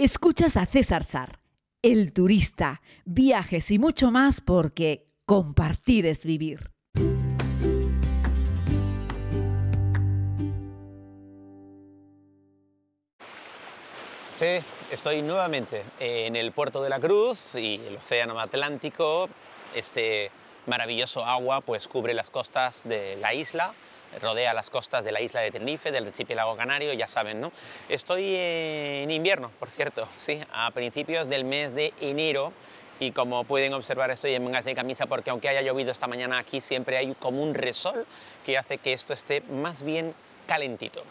[0.00, 1.40] Escuchas a César Sar,
[1.82, 6.70] el turista, viajes y mucho más porque compartir es vivir.
[14.38, 19.28] Sí, estoy nuevamente en el puerto de la Cruz y el océano Atlántico.
[19.74, 20.30] Este
[20.66, 23.74] maravilloso agua pues cubre las costas de la isla,
[24.20, 27.52] rodea las costas de la isla de Tenerife, del archipiélago canario, ya saben, ¿no?
[27.88, 32.52] Estoy en invierno, por cierto, sí, a principios del mes de enero
[33.00, 36.38] y como pueden observar estoy en mangas de camisa porque aunque haya llovido esta mañana
[36.38, 38.06] aquí siempre hay como un resol
[38.44, 40.14] que hace que esto esté más bien
[40.46, 41.04] calentito.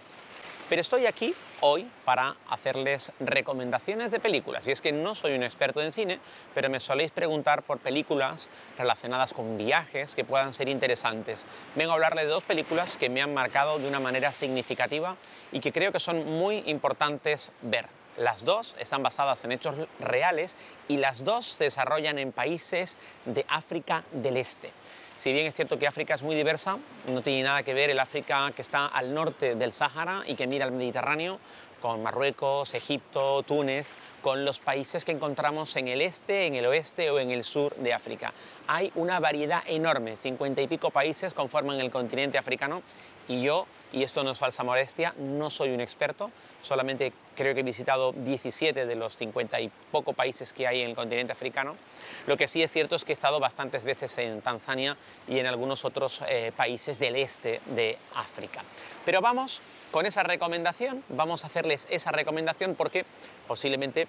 [0.70, 4.68] Pero estoy aquí hoy para hacerles recomendaciones de películas.
[4.68, 6.20] Y es que no soy un experto en cine,
[6.54, 11.48] pero me soléis preguntar por películas relacionadas con viajes que puedan ser interesantes.
[11.76, 15.16] Vengo a hablarles de dos películas que me han marcado de una manera significativa
[15.54, 17.86] y que creo que son muy importantes ver.
[18.18, 20.58] Las dos están basadas en hechos reales
[20.90, 24.72] y las dos se desarrollan en países de África del Este.
[25.18, 28.00] Si bien es cierto que África es muy diversa, no tiene nada que ver el
[28.00, 31.40] África que está al norte del Sáhara y que mira al Mediterráneo,
[31.88, 33.88] con Marruecos, Egipto, Túnez,
[34.22, 37.74] con los países que encontramos en el este, en el oeste o en el sur
[37.78, 38.34] de África.
[38.68, 42.82] Hay una variedad enorme, cincuenta y pico países conforman el continente africano
[43.30, 46.30] y yo, y esto no es falsa modestia, no soy un experto,
[46.62, 50.90] solamente creo que he visitado 17 de los 50 y poco países que hay en
[50.90, 51.78] el continente africano.
[52.26, 55.46] Lo que sí es cierto es que he estado bastantes veces en Tanzania y en
[55.46, 58.64] algunos otros eh, países del este de África.
[59.06, 61.48] Pero vamos con esa recomendación, vamos a
[61.90, 63.06] esa recomendación porque
[63.48, 64.08] posiblemente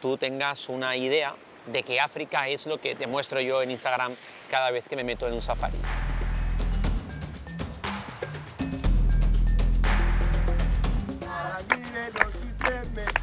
[0.00, 1.34] tú tengas una idea
[1.66, 4.14] de que África es lo que te muestro yo en Instagram
[4.50, 5.76] cada vez que me meto en un safari.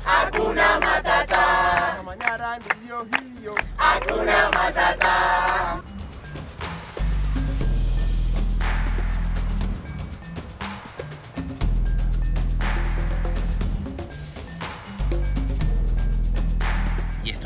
[0.05, 2.01] Hakuna Matata.
[3.77, 5.46] Hakuna Matata.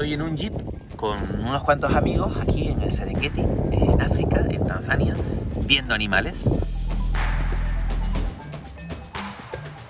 [0.02, 0.54] Estoy en un jeep
[0.96, 5.14] con unos cuantos amigos aquí en el Serengeti, en África, en Tanzania,
[5.58, 6.50] viendo animales.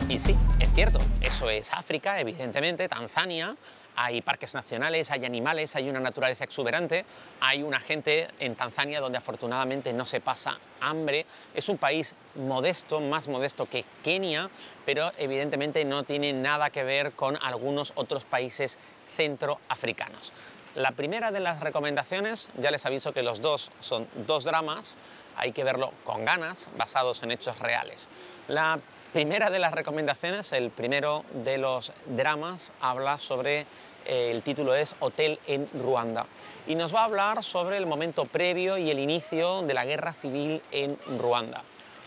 [0.10, 3.56] Y sí, es cierto, eso es África, evidentemente, Tanzania,
[3.96, 7.06] hay parques nacionales, hay animales, hay una naturaleza exuberante,
[7.40, 11.26] hay una gente en Tanzania donde afortunadamente no se pasa hambre.
[11.54, 14.50] Es un país modesto, más modesto que Kenia,
[14.86, 18.78] pero evidentemente no tiene nada que ver con algunos otros países
[19.16, 20.34] centroafricanos.
[20.76, 24.98] La primera de las recomendaciones, ya les aviso que los dos son dos dramas,
[25.36, 28.10] hay que verlo con ganas, basados en hechos reales.
[28.48, 28.80] La
[29.12, 33.66] primera de las recomendaciones, el primero de los dramas, habla sobre,
[34.06, 36.26] eh, el título es Hotel en Ruanda,
[36.68, 40.14] y nos va a hablar sobre el momento previo y el inicio de la guerra
[40.14, 41.64] civil en Ruanda.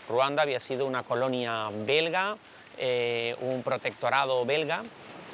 [0.09, 2.37] Ruanda había sido una colonia belga,
[2.77, 4.83] eh, un protectorado belga,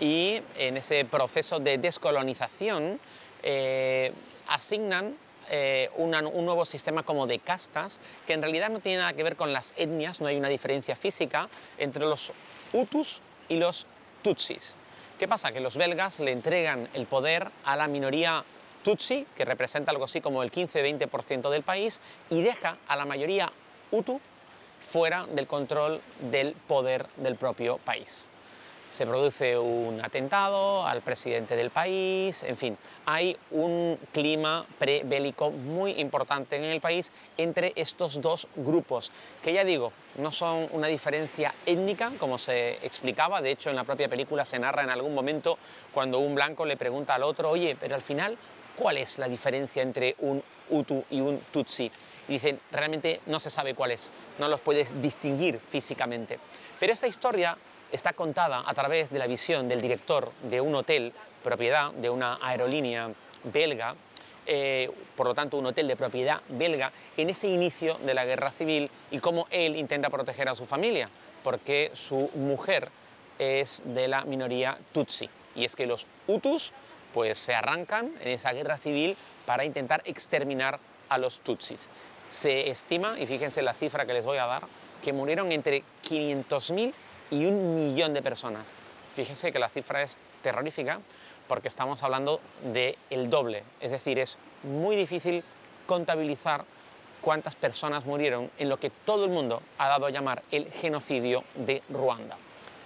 [0.02, 3.00] y en ese proceso de descolonización
[3.44, 4.12] eh,
[4.48, 5.16] asignan
[5.50, 6.12] eh, un
[6.46, 9.74] nuevo sistema como de castas que en realidad no tiene nada que ver con las
[9.78, 12.34] etnias, no hay una diferencia física entre los
[12.74, 13.86] Hutus y los
[14.24, 14.76] Tutsis.
[15.20, 15.52] ¿Qué pasa?
[15.52, 18.44] Que los belgas le entregan el poder a la minoría
[18.84, 22.02] Tutsi, que representa algo así como el 15-20% del país,
[22.32, 23.52] y deja a la mayoría
[23.92, 24.20] Hutu
[24.80, 26.02] fuera del control
[26.32, 28.31] del poder del propio país
[28.92, 35.92] se produce un atentado al presidente del país, en fin, hay un clima prebélico muy
[36.02, 41.54] importante en el país entre estos dos grupos, que ya digo, no son una diferencia
[41.66, 45.58] étnica, como se explicaba, de hecho en la propia película se narra en algún momento
[45.94, 48.38] cuando un blanco le pregunta al otro, oye, pero al final,
[48.76, 51.90] ¿cuál es la diferencia entre un Hutu y un Tutsi?
[52.28, 56.40] Y dicen, realmente no se sabe cuál es, no los puedes distinguir físicamente.
[56.78, 57.58] Pero esta historia
[57.92, 61.14] está contada a través de la visión del director de un hotel,
[61.44, 63.10] propiedad de una aerolínea
[63.44, 63.96] belga,
[64.46, 68.52] eh, por lo tanto un hotel de propiedad belga, en ese inicio de la guerra
[68.52, 71.10] civil y cómo él intenta proteger a su familia,
[71.44, 72.90] porque su mujer
[73.38, 75.30] es de la minoría Tutsi.
[75.56, 76.72] Y es que los Hutus
[77.14, 80.80] pues, se arrancan en esa guerra civil para intentar exterminar
[81.10, 81.90] a los Tutsis.
[82.30, 84.64] Se estima, y fíjense la cifra que les voy a dar,
[85.04, 86.94] que murieron entre 500.000
[87.32, 88.74] y un millón de personas.
[89.16, 91.00] Fíjense que la cifra es terrorífica
[91.48, 92.40] porque estamos hablando
[92.72, 95.44] del el doble, es decir, es muy difícil
[95.86, 96.64] contabilizar
[97.22, 101.44] cuántas personas murieron en lo que todo el mundo ha dado a llamar el genocidio
[101.56, 102.38] de Ruanda.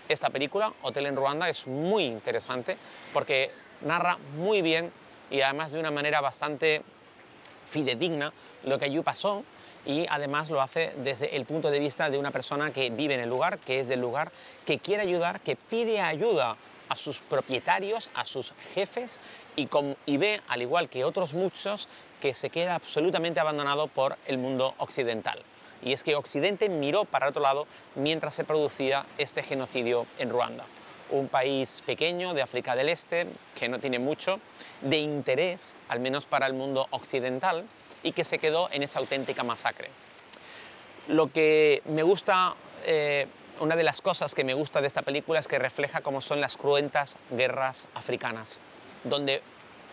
[0.07, 2.77] esta película, Hotel en Ruanda, es muy interesante
[3.13, 3.51] porque
[3.81, 4.91] narra muy bien
[5.31, 6.83] y además de una manera bastante
[7.69, 8.31] fidedigna
[8.63, 9.43] lo que allí pasó
[9.85, 13.21] y además lo hace desde el punto de vista de una persona que vive en
[13.21, 14.31] el lugar, que es del lugar,
[14.65, 16.57] que quiere ayudar, que pide ayuda
[16.89, 19.19] a sus propietarios, a sus jefes
[19.55, 19.67] y,
[20.05, 21.87] y ve, al igual que otros muchos,
[22.21, 25.41] que se queda absolutamente abandonado por el mundo occidental.
[25.83, 30.65] Y es que Occidente miró para otro lado mientras se producía este genocidio en Ruanda.
[31.11, 34.39] Un país pequeño de África del Este, que no tiene mucho
[34.81, 37.65] de interés, al menos para el mundo occidental,
[38.05, 39.89] y que se quedó en esa auténtica masacre.
[41.07, 42.53] Lo que me gusta,
[42.85, 43.25] eh,
[43.59, 46.39] una de las cosas que me gusta de esta película es que refleja cómo son
[46.39, 48.61] las cruentas guerras africanas,
[49.03, 49.41] donde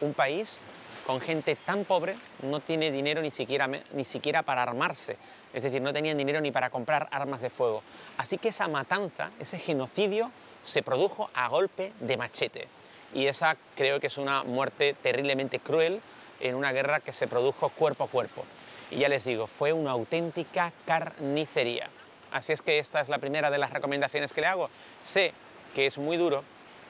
[0.03, 0.61] un país
[1.07, 5.17] con gente tan pobre no tiene dinero ni siquiera, ni siquiera para armarse,
[5.55, 7.83] es decir, no tenían dinero ni para comprar armas de fuego.
[8.19, 10.31] Así que esa matanza, ese genocidio,
[10.63, 12.69] se produjo a golpe de machete.
[13.15, 16.03] Y esa creo que es una muerte terriblemente cruel
[16.43, 18.45] en una guerra que se produjo cuerpo a cuerpo.
[18.91, 21.89] Y ya les digo, fue una auténtica carnicería.
[22.31, 24.69] Así es que esta es la primera de las recomendaciones que le hago.
[25.01, 25.33] Sé
[25.75, 26.45] que es muy duro,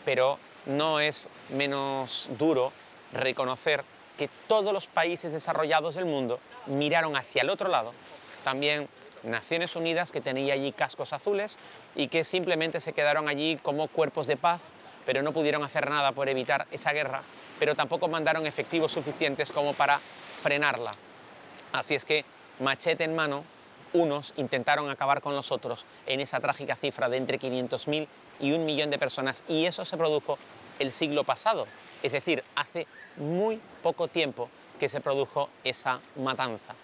[0.05, 2.73] pero no es menos duro
[3.13, 3.85] reconocer
[4.19, 7.93] que todos los países desarrollados del mundo miraron hacia el otro lado.
[8.45, 8.89] También
[9.23, 11.59] Naciones Unidas, que tenía allí cascos azules
[11.95, 14.61] y que simplemente se quedaron allí como cuerpos de paz,
[15.07, 17.23] pero no pudieron hacer nada por evitar esa guerra,
[17.59, 20.01] pero tampoco mandaron efectivos suficientes como para
[20.43, 20.93] frenarla.
[21.73, 22.25] Así es que,
[22.61, 23.45] machete en mano,
[23.93, 28.07] unos intentaron acabar con los otros en esa trágica cifra de entre 500.000
[28.41, 30.39] y un millón de personas, y eso se produjo
[30.79, 31.67] el siglo pasado,
[32.03, 34.49] es decir, hace muy poco tiempo
[34.81, 36.75] que se produjo esa matanza.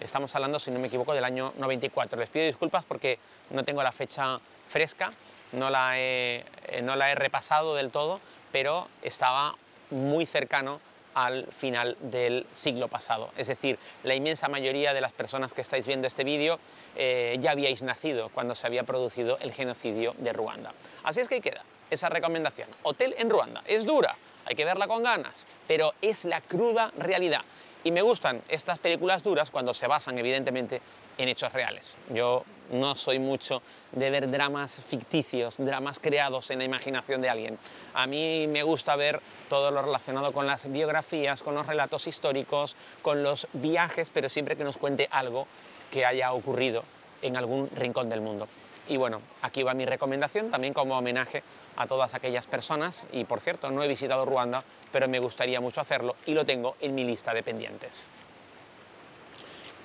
[0.00, 2.18] Estamos hablando, si no me equivoco, del año 94.
[2.18, 3.18] Les pido disculpas porque
[3.50, 5.12] no tengo la fecha fresca,
[5.54, 8.20] no la he, eh, no la he repasado del todo,
[8.52, 9.56] pero estaba
[9.90, 10.80] muy cercano
[11.14, 13.30] al final del siglo pasado.
[13.36, 16.58] Es decir, la inmensa mayoría de las personas que estáis viendo este vídeo
[16.96, 20.72] eh, ya habíais nacido cuando se había producido el genocidio de Ruanda.
[21.04, 22.68] Así es que ahí queda esa recomendación.
[22.82, 23.62] Hotel en Ruanda.
[23.66, 27.42] Es dura, hay que verla con ganas, pero es la cruda realidad.
[27.84, 30.80] Y me gustan estas películas duras cuando se basan evidentemente
[31.18, 31.98] en hechos reales.
[32.10, 33.62] Yo no soy mucho
[33.92, 37.58] de ver dramas ficticios, dramas creados en la imaginación de alguien.
[37.94, 42.76] A mí me gusta ver todo lo relacionado con las biografías, con los relatos históricos,
[43.02, 45.46] con los viajes, pero siempre que nos cuente algo
[45.90, 46.84] que haya ocurrido
[47.22, 48.48] en algún rincón del mundo.
[48.86, 51.42] Y bueno, aquí va mi recomendación también como homenaje
[51.76, 53.08] a todas aquellas personas.
[53.12, 54.62] Y por cierto, no he visitado Ruanda,
[54.92, 58.10] pero me gustaría mucho hacerlo y lo tengo en mi lista de pendientes.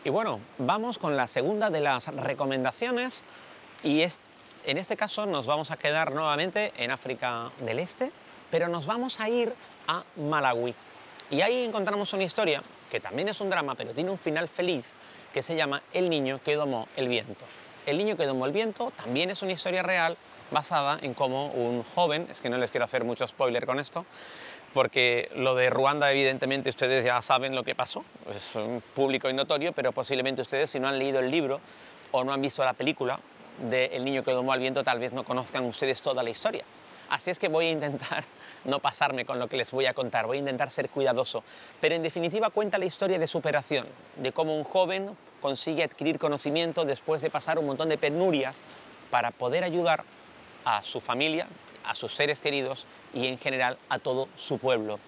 [0.09, 3.25] Y bueno, vamos con la segunda de las recomendaciones
[3.83, 4.19] y es,
[4.65, 8.11] en este caso nos vamos a quedar nuevamente en África del Este,
[8.49, 9.53] pero nos vamos a ir
[9.87, 10.73] a Malawi.
[11.29, 14.83] Y ahí encontramos una historia que también es un drama, pero tiene un final feliz,
[15.31, 17.45] que se llama El niño que domó el viento.
[17.85, 20.17] El niño que domó el viento también es una historia real
[20.49, 24.07] basada en cómo un joven, es que no les quiero hacer mucho spoiler con esto,
[24.73, 28.57] porque lo de Ruanda evidentemente ustedes ya saben lo que pasó, es
[28.93, 31.59] público y notorio, pero posiblemente ustedes si no han leído el libro
[32.11, 33.19] o no han visto la película
[33.69, 36.63] de El niño que domó al viento tal vez no conozcan ustedes toda la historia.
[37.09, 38.23] Así es que voy a intentar
[38.65, 41.43] no pasarme con lo que les voy a contar, voy a intentar ser cuidadoso,
[41.81, 46.85] pero en definitiva cuenta la historia de superación, de cómo un joven consigue adquirir conocimiento
[46.85, 48.63] después de pasar un montón de penurias
[49.09, 50.03] para poder ayudar
[50.65, 51.47] a su familia,
[51.89, 54.99] a sus seres queridos y en general a todo su pueblo.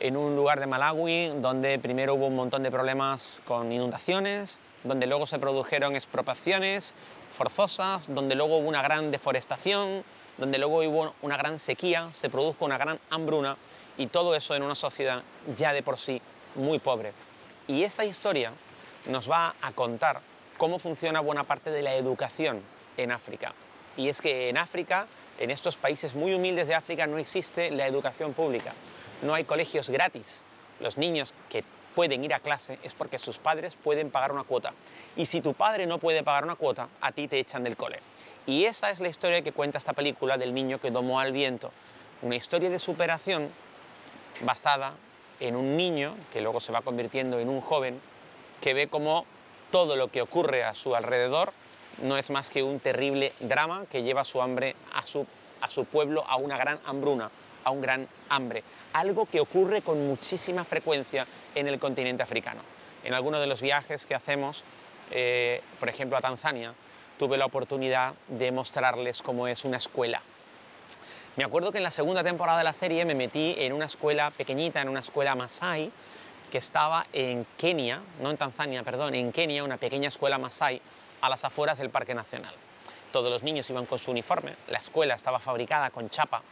[0.00, 5.06] En un lugar de Malawi donde primero hubo un montón de problemas con inundaciones, donde
[5.06, 6.94] luego se produjeron expropiaciones
[7.32, 10.02] forzosas, donde luego hubo una gran deforestación,
[10.38, 13.56] donde luego hubo una gran sequía, se produjo una gran hambruna
[13.98, 15.22] y todo eso en una sociedad
[15.56, 16.22] ya de por sí
[16.54, 17.12] muy pobre.
[17.68, 18.52] Y esta historia
[19.06, 20.22] nos va a contar
[20.56, 22.62] cómo funciona buena parte de la educación
[22.96, 23.52] en África.
[23.96, 25.06] Y es que en África,
[25.38, 28.72] en estos países muy humildes de África, no existe la educación pública.
[29.22, 30.44] No hay colegios gratis.
[30.80, 34.72] Los niños que pueden ir a clase es porque sus padres pueden pagar una cuota.
[35.16, 38.00] Y si tu padre no puede pagar una cuota, a ti te echan del cole.
[38.46, 41.70] Y esa es la historia que cuenta esta película del niño que domó al viento.
[42.22, 43.50] Una historia de superación
[44.42, 44.94] basada
[45.40, 48.00] en un niño que luego se va convirtiendo en un joven
[48.60, 49.24] que ve como
[49.70, 51.52] todo lo que ocurre a su alrededor
[52.02, 55.26] no es más que un terrible drama que lleva su hambre a su,
[55.60, 57.30] a su pueblo a una gran hambruna,
[57.64, 58.62] a un gran hambre.
[58.92, 62.62] Algo que ocurre con muchísima frecuencia en el continente africano.
[63.02, 64.64] En algunos de los viajes que hacemos,
[65.10, 66.74] eh, por ejemplo a Tanzania,
[67.18, 70.22] tuve la oportunidad de mostrarles cómo es una escuela,
[71.36, 74.30] Me acuerdo que en la segunda temporada de la serie me metí en una escuela
[74.30, 75.90] pequeñita, en una escuela Masai,
[76.50, 80.80] que estaba en Kenia, no en Tanzania, perdón, en Kenia, una pequeña escuela Masai
[81.24, 82.54] a las afueras del Parque Nacional.
[83.10, 86.42] Todos los niños iban con su uniforme, la escuela estaba fabricada con chapa,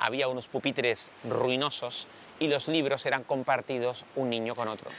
[0.00, 4.90] había unos pupitres ruinosos y los libros eran compartidos un niño con otro.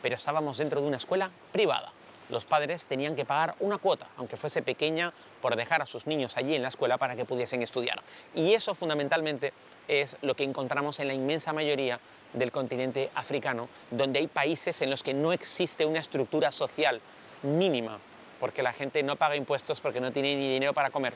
[0.00, 1.92] Pero estábamos dentro de una escuela privada.
[2.28, 5.12] Los padres tenían que pagar una cuota, aunque fuese pequeña,
[5.42, 8.00] por dejar a sus niños allí en la escuela para que pudiesen estudiar.
[8.36, 9.52] Y eso fundamentalmente
[9.88, 11.98] es lo que encontramos en la inmensa mayoría
[12.34, 17.00] del continente africano, donde hay países en los que no existe una estructura social
[17.42, 17.98] mínima,
[18.40, 21.12] porque la gente no paga impuestos porque no tiene ni dinero para comer,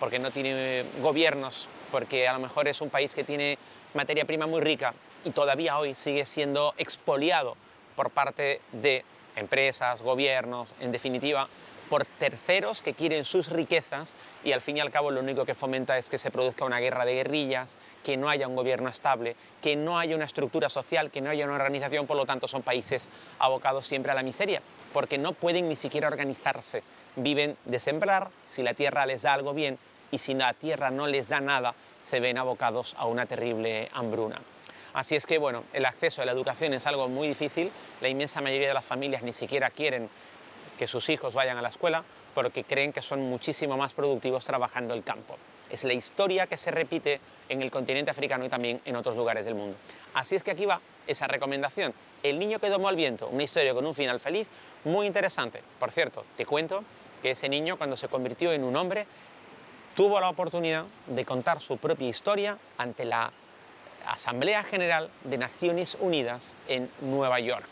[0.00, 3.56] porque no tiene gobiernos, porque a lo mejor es un país que tiene
[3.94, 4.92] materia prima muy rica
[5.24, 7.56] y todavía hoy sigue siendo expoliado
[7.96, 9.04] por parte de
[9.36, 11.48] empresas, gobiernos, en definitiva,
[11.88, 15.54] por terceros que quieren sus riquezas y al fin y al cabo lo único que
[15.54, 19.36] fomenta es que se produzca una guerra de guerrillas, que no haya un gobierno estable,
[19.62, 22.62] que no haya una estructura social, que no haya una organización, por lo tanto son
[22.62, 24.62] países abocados siempre a la miseria,
[24.94, 26.84] porque no pueden ni siquiera organizarse.
[27.16, 29.76] Viven de sembrar, si la tierra les da algo bien
[30.12, 34.40] y si la tierra no les da nada, se ven abocados a una terrible hambruna.
[34.92, 37.72] Así es que, bueno, el acceso a la educación es algo muy difícil.
[38.00, 40.08] La inmensa mayoría de las familias ni siquiera quieren
[40.78, 44.94] que sus hijos vayan a la escuela porque creen que son muchísimo más productivos trabajando
[44.94, 45.36] el campo.
[45.70, 49.44] Es la historia que se repite en el continente africano y también en otros lugares
[49.44, 49.76] del mundo.
[50.14, 51.94] Así es que aquí va esa recomendación.
[52.22, 54.48] El niño que domó al viento, una historia con un final feliz,
[54.84, 55.62] muy interesante.
[55.78, 56.84] Por cierto, te cuento
[57.22, 59.06] que ese niño cuando se convirtió en un hombre
[59.94, 63.30] tuvo la oportunidad de contar su propia historia ante la
[64.06, 67.68] Asamblea General de Naciones Unidas en Nueva York.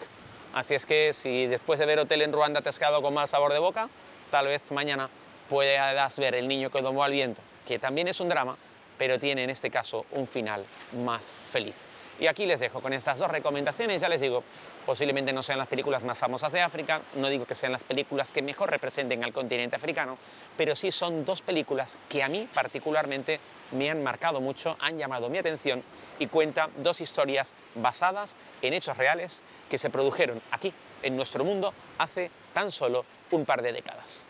[0.55, 3.29] Así es que si después de ver Hotel en Ruanda te has quedado con mal
[3.29, 3.89] sabor de boca,
[4.31, 5.09] tal vez mañana
[5.49, 8.57] puedas ver El niño que domó al viento, que también es un drama,
[8.97, 10.65] pero tiene en este caso un final
[11.05, 11.75] más feliz.
[12.23, 14.45] Y aquí les dejo con estas dos recomendaciones, ya les digo,
[14.87, 18.31] posiblemente no sean las películas más famosas de África, no digo que sean las películas
[18.31, 20.17] que mejor representen al continente africano,
[20.57, 23.41] pero sí son dos películas que a mí particularmente
[23.73, 25.83] me han marcado mucho, han llamado mi atención
[26.21, 31.75] y cuentan dos historias basadas en hechos reales que se produjeron aquí, en nuestro mundo,
[31.99, 34.29] hace tan solo un par de décadas.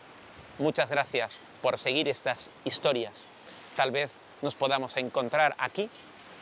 [0.57, 3.29] Muchas gracias por seguir estas historias.
[3.75, 4.09] Tal vez
[4.41, 5.91] nos podamos encontrar aquí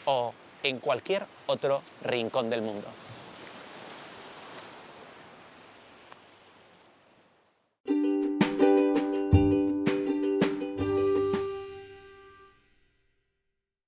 [0.06, 2.88] o en cualquier otro rincón del mundo.